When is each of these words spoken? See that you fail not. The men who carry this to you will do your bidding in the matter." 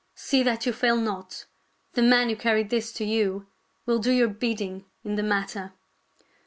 See 0.15 0.41
that 0.41 0.65
you 0.65 0.73
fail 0.73 0.97
not. 0.97 1.45
The 1.93 2.01
men 2.01 2.29
who 2.29 2.35
carry 2.35 2.63
this 2.63 2.91
to 2.93 3.05
you 3.05 3.45
will 3.85 3.99
do 3.99 4.09
your 4.11 4.29
bidding 4.29 4.85
in 5.03 5.13
the 5.13 5.21
matter." 5.21 5.73